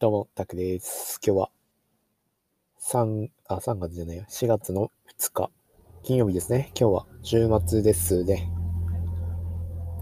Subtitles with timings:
[0.00, 1.20] どうも、タクです。
[1.22, 1.50] 今日は、
[2.80, 4.24] 3、あ、3月じゃないよ。
[4.30, 5.50] 4月の2日、
[6.02, 6.72] 金曜日ですね。
[6.74, 8.50] 今日は週末ですね。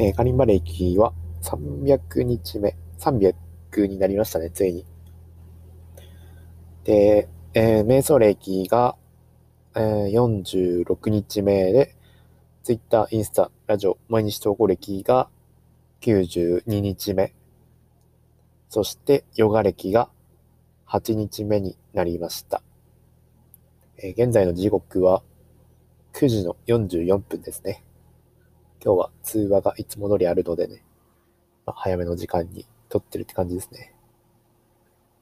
[0.00, 1.12] えーカリンバ歴は
[1.42, 4.84] 300日目、300になりましたね、ついに。
[6.82, 8.96] で、えー瞑想歴が、
[9.76, 11.94] えー46日目で、
[12.64, 15.28] Twitter、インスタ、ラジオ、毎日投稿歴が
[16.00, 17.32] 92日目。
[18.68, 20.08] そして、ヨガ歴が
[20.86, 22.62] 8日目になりました。
[23.98, 25.22] え現在の時刻は
[26.14, 27.82] 9時の44分ですね。
[28.84, 30.82] 今日は通話がいつも通りあるのでね、
[31.64, 33.94] まあ、早めの時間に撮ってるって感じですね。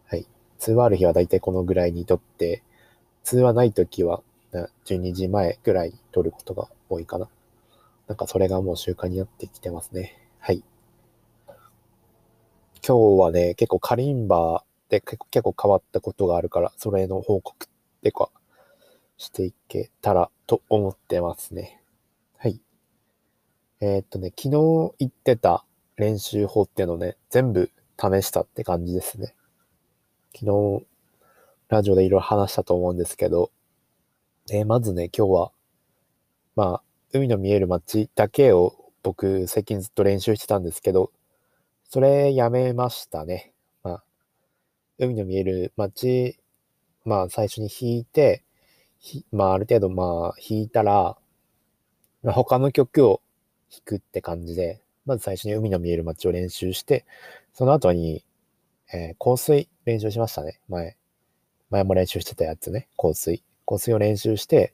[0.06, 0.27] はい。
[0.59, 2.62] 通話ある日はだいたいこのぐらいに撮って、
[3.22, 4.22] 通話ない時は
[4.84, 7.28] 12時前ぐらいに撮ることが多いかな。
[8.09, 10.19] なんかそれがもう習慣になってきてますね。
[10.38, 10.62] はい。
[12.84, 17.69] 今日はね、結構カリンバで結構変わったことがあるから、それの報告っ
[18.02, 18.28] てか、
[19.16, 21.80] していけたらと思ってますね。
[22.38, 22.60] はい。
[23.80, 25.64] えーっとね、昨日言ってた
[25.97, 29.36] 練習法っていうのね、全部試したって感じですね。
[30.34, 30.47] 昨
[30.80, 30.86] 日、
[31.69, 33.53] ラジオでいろいろ話したと思うんですけど、
[34.50, 35.53] えーまずね、今日は、
[36.56, 41.12] まあ、海の見える街だけを僕、最近ずっと練習してたんですけど、
[41.92, 43.52] それやめましたね。
[43.82, 44.04] まあ、
[44.96, 46.38] 海の見える街、
[47.04, 48.44] まあ最初に弾いて、
[49.30, 51.18] まあある程度まあ弾いたら、
[52.22, 53.20] まあ、他の曲を
[53.70, 57.04] 弾くって感じで、まず最初に海の見える街を練習して、
[57.52, 58.24] その後に、
[58.94, 60.60] えー香水練習しましたね。
[60.70, 60.96] 前。
[61.68, 62.88] 前も練習してたやつね。
[62.96, 63.44] 香水。
[63.66, 64.72] 香水を練習して、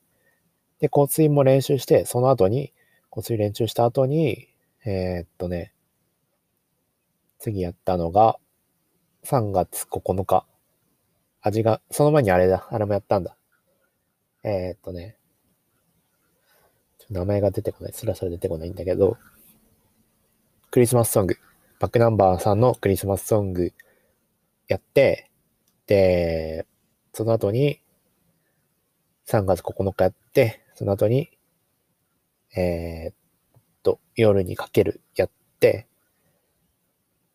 [0.79, 2.73] で、香水も練習して、その後に、
[3.13, 4.47] 香水練習した後に、
[4.85, 5.73] えーっとね、
[7.39, 8.39] 次やったのが、
[9.25, 10.45] 3月9日。
[11.41, 13.37] 味が、その前にあれだ、あれもやったんだ。
[14.43, 15.17] えー、っとね、
[17.11, 19.17] 名前が出てこない、スラスラ出てこないんだけど、
[20.71, 21.37] クリスマスソング、
[21.81, 23.73] バックナンバーさんのクリスマスソング
[24.67, 25.31] やって、
[25.87, 26.67] で、
[27.15, 27.81] その後に、
[29.27, 31.31] 3月9日やって、その後に、
[32.57, 33.15] えー、っ
[33.83, 35.31] と、夜にかけるやっ
[35.61, 35.87] て、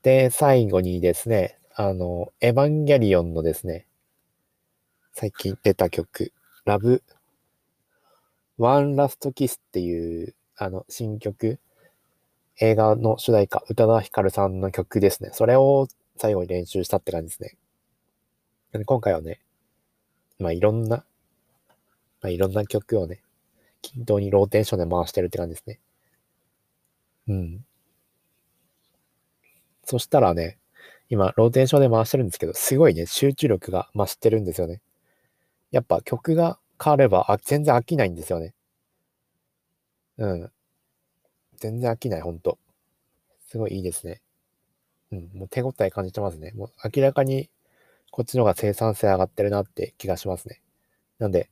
[0.03, 3.87] で、最後にですね、あの、エヴァンゲリオンのですね、
[5.13, 6.33] 最近出た曲、
[6.65, 7.01] ラブ、
[8.57, 11.57] ワンラストキスっていう、あの、新曲、
[12.59, 15.29] 映画の主題歌、宇多田ヒカルさんの曲ですね。
[15.31, 15.87] それを
[16.17, 17.57] 最後に練習したって感じですね。
[18.73, 19.39] で今回はね、
[20.37, 21.05] まあいろんな、ま
[22.23, 23.21] あいろんな曲をね、
[23.81, 25.79] 均等にローテーションで回してるって感じですね。
[27.29, 27.65] うん。
[29.85, 30.57] そしたらね、
[31.09, 34.81] 今、ローテーションで回してるんですけど、すごいね、集中力が増してるんですよね。
[35.71, 38.53] やっぱ曲が変われば、あ、全然飽きないんですよね。
[40.17, 40.51] うん。
[41.57, 42.57] 全然飽きない、ほんと。
[43.49, 44.21] すごいいいですね。
[45.11, 46.51] うん、もう手応え感じてますね。
[46.55, 47.49] もう明らかに、
[48.11, 50.61] こっちの方が生産性上がってるなって気がしますね。
[51.19, 51.49] なんで、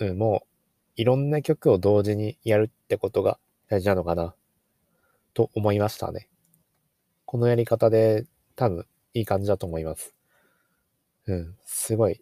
[0.00, 0.48] うん、もう、
[0.96, 3.38] いろんな曲を同時にやるってことが
[3.68, 4.34] 大事なのかな、
[5.34, 6.29] と思いましたね。
[7.30, 8.26] このやり方で
[8.56, 10.16] 多分いい感じだと思います。
[11.28, 12.20] うん、すごい。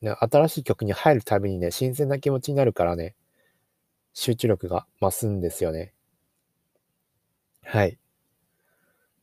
[0.00, 3.14] ね、新しい曲に入るたびにね、新鮮な気持ちになるからね、
[4.12, 5.94] 集中力が増すんですよね。
[7.62, 8.00] はい。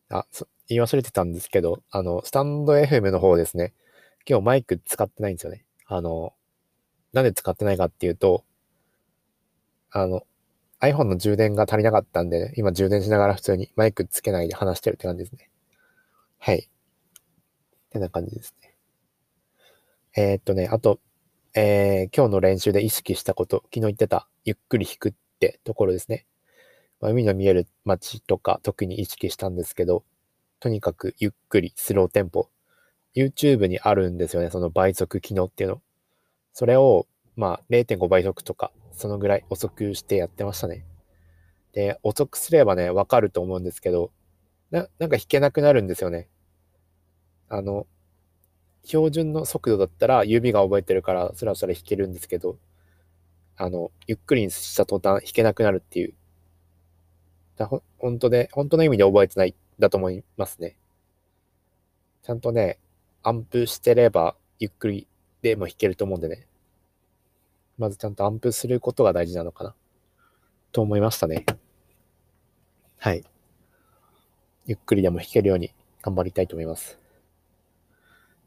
[0.08, 3.74] あ、そ言い忘れてたんですけど、あの、スタンド FM の方ですね。
[4.26, 5.66] 今日マイク使ってないんですよね。
[5.86, 6.32] あの、
[7.12, 8.46] なんで使ってないかっていうと、
[9.92, 10.26] あの、
[10.82, 15.50] iPhone の充電が足りなかったんで、今充電しながら普通にマイクつけないで話してるって感じですね。
[16.40, 16.70] はい。
[16.70, 18.76] ってな感じですね。
[20.16, 21.00] えーっとね、あと、
[21.56, 26.26] えー今日の練習で意識したこと、昨日言ってた、ゆっくり弾くってところですね。
[27.00, 30.04] まあ、海の見える街とか特に意識したんですけど、
[30.60, 32.50] とにかくゆっくり、スローテンポ。
[33.16, 35.82] YouTube にあるんですよね、その倍速機能っていうの。
[36.54, 40.84] それを、まあ、0.5倍速とか、そのぐらい遅くしてやってましたね。
[41.72, 44.12] で、遅くすればね、わかると思うんですけど、
[44.72, 46.28] な、なんか弾けなくなるんですよね。
[47.48, 47.86] あの、
[48.84, 52.58] 標準の速度だったら指が覚えてるからスラスラ弾けるんですけど、
[53.56, 56.16] あの、ゆっくりにした途端弾けなくなるっていう。
[57.56, 60.76] だほ本当で、本当の意味で覚えてない、だと思いますね。
[62.24, 62.80] ちゃんとね、
[63.22, 65.08] アンプしてればゆっくり
[65.44, 66.48] でも弾けると思うんでね。
[67.78, 69.76] まずちゃんとアンプすることが大事なのかな。
[70.72, 71.46] と思いましたね。
[72.98, 73.24] はい。
[74.66, 75.72] ゆっくりでも弾けるように
[76.02, 77.00] 頑張りたいと思います。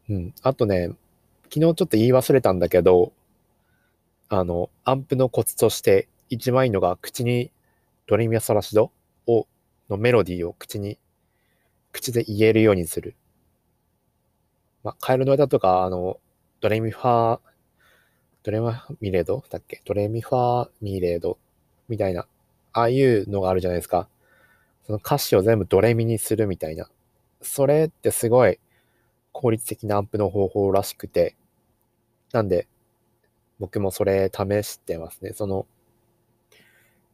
[0.08, 0.34] うん。
[0.42, 0.90] あとね、
[1.44, 3.12] 昨日ちょっと言い忘れたんだけど、
[4.28, 7.50] あの、アンプのコツとして一番いいのが口に
[8.06, 8.90] ドレミアソラシド
[9.26, 9.46] を、
[9.88, 10.98] のメロディーを口に、
[11.92, 13.14] 口で言えるようにする。
[14.82, 16.20] まあ、カエルの歌とか、あの、
[16.60, 17.40] ドレミファー、
[18.42, 19.82] ドレマミレードだっけ？
[19.84, 21.38] ドレミファーミレード
[21.88, 22.26] みたいな、
[22.72, 24.08] ああいうのがあるじゃないですか。
[24.86, 26.88] その歌詞を全部ドレミにするみたいな。
[27.42, 28.58] それってすごい
[29.32, 31.36] 効率的なアンプの方法らしくて、
[32.32, 32.66] なんで、
[33.58, 35.32] 僕もそれ試してますね。
[35.32, 35.66] その、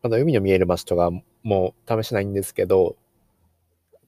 [0.02, 1.10] まだ海の見える場所とか
[1.42, 2.96] もう試しないんですけど、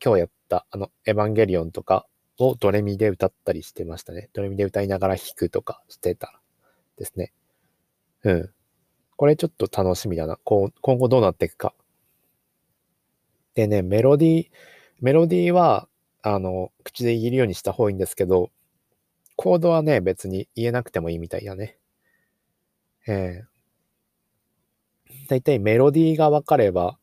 [0.05, 2.07] 今日やったあの、エヴァンゲリオンとか
[2.39, 4.29] をドレミで歌ったりしてましたね。
[4.33, 6.41] ドレミで歌いながら弾くとかしてた
[6.99, 7.33] ですね。
[8.25, 8.51] うん。
[9.17, 10.39] これちょっと楽しみだな。
[10.45, 11.75] こう今後どうなっていくか。
[13.55, 14.51] でね、メロディー、
[15.01, 15.89] メロディーは、
[16.23, 18.51] あの、口で言えるようにした方がいいんですけど、
[19.37, 21.79] コードはね、別に言えなくてもいいみたいだね。
[23.07, 26.99] えー、だいたいメロディーが分かれば、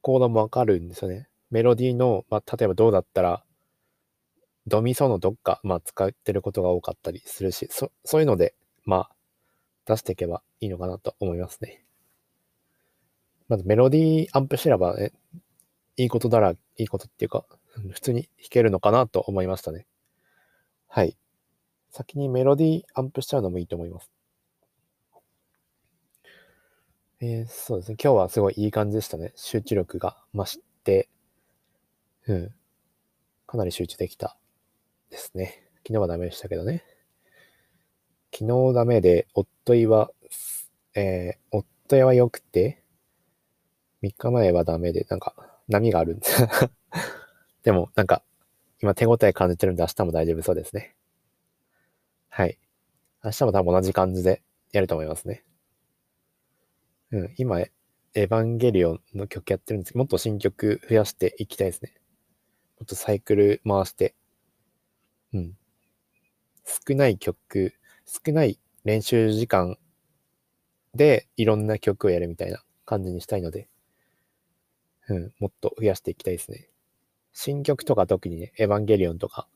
[0.00, 1.28] コードも分かるんですよね。
[1.50, 3.44] メロディーの、まあ、例えばどうだったら、
[4.66, 8.54] ドミソのどっか、まあ、使ってることが多かったりするし、そ、そういうので、
[8.84, 9.10] まあ、
[9.86, 11.84] 出していけばいいのかなと思いますね。
[13.48, 15.12] まずメロディーアンプすればね、
[15.96, 17.44] いいことだら、いいことっていうか、
[17.90, 19.86] 普通に弾けるのかなと思いましたね。
[20.88, 21.16] はい。
[21.90, 24.10] 先にメロディーアンプしちゃうのもいいと思います。
[27.20, 27.96] えー、そうですね。
[28.02, 29.32] 今日はすごいいい感じでしたね。
[29.36, 31.08] 集中力が増して、
[32.26, 32.54] うん。
[33.46, 34.36] かなり集中できた
[35.10, 35.62] ですね。
[35.86, 36.82] 昨日はダメでしたけどね。
[38.32, 40.10] 昨日ダメで、夫いは、
[40.94, 42.82] えー、夫いは良くて、
[44.02, 45.34] 3日前はダメで、なんか、
[45.68, 46.48] 波があるんです。
[47.62, 48.24] でも、なんか、
[48.80, 50.96] 今手応え感じてるんで明日も大丈夫そうですね。
[52.30, 52.58] はい。
[53.22, 54.42] 明日も多分同じ感じで
[54.72, 55.44] やると思いますね。
[57.10, 57.70] うん、今、エ
[58.14, 61.94] ヴァンゲリオンの曲やってるんですけど、もっと新曲増やしていきたいですね。
[62.78, 64.14] もっとサイクル回して、
[65.34, 65.56] うん。
[66.64, 67.74] 少ない曲
[68.06, 69.78] 少ない練習時間
[70.94, 73.68] でいろんな曲をやるみたいな感じにしたいので、
[75.08, 76.68] うん、もっと増やしていきたいですね。
[77.32, 79.48] 新曲とか特にね、エヴァンゲリオンとか、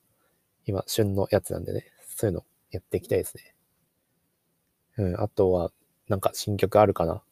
[0.64, 3.54] 今、旬のやつなんでね、そういうのやっていきたいですね。
[4.96, 5.70] うん、あとは、
[6.08, 7.22] なんか新曲あるかな？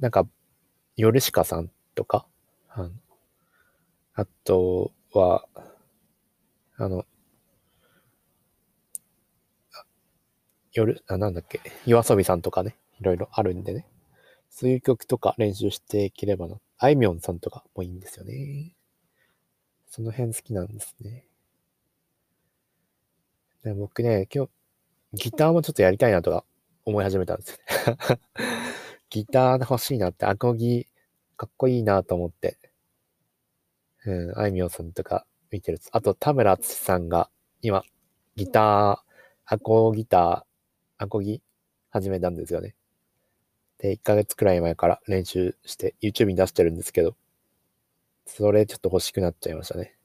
[0.00, 0.26] なんか、
[0.96, 2.26] ヨルシカさんとか、
[2.68, 2.90] あ
[4.14, 5.46] あとは、
[6.76, 7.06] あの、
[10.78, 13.84] 夜、あ、なんだっけ、夜遊びさんとかね、いろいろあるんでね。
[14.48, 16.56] そういう曲とか練習していければな。
[16.78, 18.76] あいみょんさんとかもいいんですよね。
[19.88, 21.24] その辺好きなんですね。
[23.64, 24.50] で僕ね、今日、
[25.14, 26.44] ギターもちょっとやりたいなとか
[26.84, 27.58] 思い始めたんです。
[29.10, 30.86] ギター欲しいなって、アコギ、
[31.36, 32.56] かっこいいなと思って。
[34.06, 35.80] うん、あいみょんさんとか見てる。
[35.90, 37.30] あと、田村淳さんが
[37.62, 37.82] 今、
[38.36, 38.98] ギター、
[39.44, 40.47] アコギター、
[40.98, 41.42] アコギ
[41.90, 42.74] 始めたんですよね。
[43.78, 47.16] で、1ヶ月くらい前から練習して YouTube に出してるんですけど、
[48.26, 49.96] それちょっと欲しくなっちゃいましたね。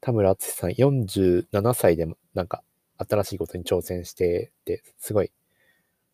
[0.00, 2.62] 田村淳さん47歳でもなんか
[2.98, 5.32] 新しいことに挑戦してて、すごい、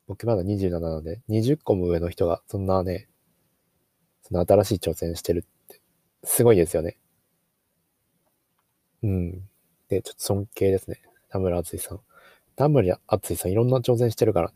[0.06, 3.08] 僕まだ27なので、20個も上の人がそんなね、
[4.22, 5.80] その新しい挑戦してるって、
[6.24, 6.96] すごいですよね。
[9.02, 9.48] うん。
[9.88, 11.02] で、ちょっと尊敬ですね。
[11.28, 12.00] 田村淳さん。
[12.56, 14.52] 田村淳さんいろんな挑戦してるから、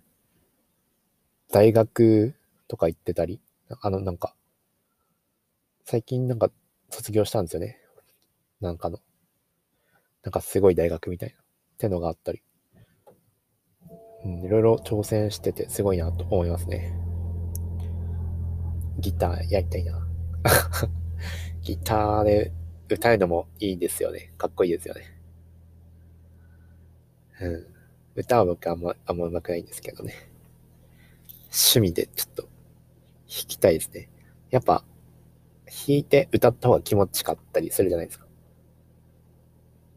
[1.51, 2.35] 大学
[2.69, 3.41] とか行ってたり、
[3.81, 4.35] あの、なんか、
[5.85, 6.51] 最近なんか
[6.91, 7.79] 卒業したんですよね。
[8.61, 8.99] なんかの、
[10.23, 11.39] なんかすごい大学みたいな、っ
[11.79, 12.43] てのがあったり。
[14.25, 16.93] うん、いろいろ挑戦しててすごいなと思いますね。
[18.99, 20.07] ギターやりたいな。
[21.63, 22.53] ギターで
[22.89, 24.33] 歌うのもいいですよね。
[24.39, 25.03] かっこいいですよね。
[27.41, 27.76] うん。
[28.17, 30.15] 歌は僕あんま、あんま上手くないんですけどね。
[31.47, 32.49] 趣味でちょっと弾
[33.47, 34.09] きたいですね。
[34.51, 34.85] やっぱ、
[35.67, 38.27] 弾いて歌った方が気持ちかったりするじゃないですか。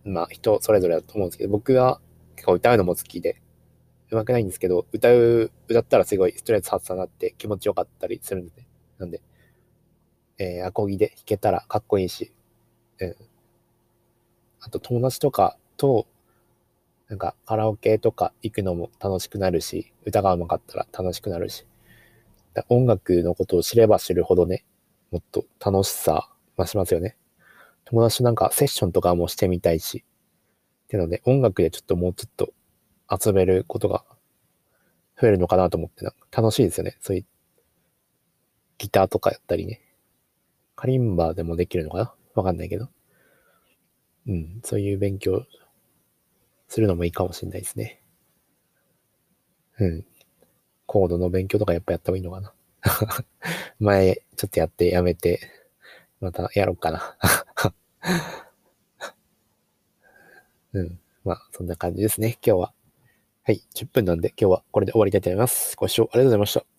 [0.04, 2.02] まあ、人それぞれだと思うんですけど、僕は
[2.36, 3.42] 結構歌うのも好きで、
[4.12, 8.66] 上手くないんですけど、歌う、歌ったらすごいストレス発散になって気持ちよかったりするんで、
[8.98, 9.22] なんで、
[10.40, 12.34] えー、アコギで弾けたらかっこいいし、
[13.00, 13.16] うん。
[14.62, 16.08] あと友達とかと
[17.10, 21.66] なんかカラオケとか行くのも楽しくなるし、歌が上手かったら楽しくなるし、
[22.70, 24.64] 音楽のことを知れば知るほどね、
[25.12, 27.18] もっと楽しさ増しますよね。
[27.86, 30.06] 友達となんかセッションとかもしてみたいし、
[30.86, 32.54] っていうので音楽でちょっともうちょっと
[33.10, 34.06] 遊べることが
[35.20, 36.98] 増えるのかなと思って、なんか楽しいですよね。
[37.02, 37.26] そういう
[38.78, 39.82] ギターとかやったりね。
[40.76, 42.14] カリンバでもできるのかな？
[42.36, 42.88] わかんないけど。
[44.28, 45.44] うん、そういう勉強
[46.70, 48.02] するのもいいかもしれないですね。
[49.80, 50.06] うん。
[50.86, 52.54] コードの勉強とかやっぱやった方がいいのかな。
[53.80, 55.42] 前、ちょっとやってやめて、
[56.22, 57.18] またやろうかな。
[60.74, 61.00] うん。
[61.24, 62.74] まあ、そんな感じですね、今日は。
[63.44, 65.76] はい、10分なんで今日はこれで終わりたいと思います。
[65.76, 66.79] ご視聴ありがとうございました。